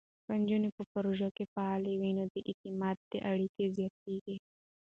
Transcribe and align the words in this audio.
که 0.25 0.31
نجونې 0.41 0.69
په 0.77 0.83
پروژو 0.93 1.29
کې 1.35 1.43
فعاله 1.53 1.91
وي، 1.99 2.11
نو 2.17 2.23
د 2.33 2.35
اعتماد 2.49 2.97
اړیکې 3.31 3.65
زیاتېږي. 3.77 4.35